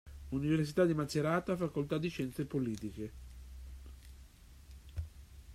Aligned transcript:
Università 0.29 0.83
di 0.85 0.95
Macerata 0.95 1.55
Facoltà 1.55 1.99
di 1.99 2.07
Scienze 2.09 2.45
Politiche. 2.47 3.11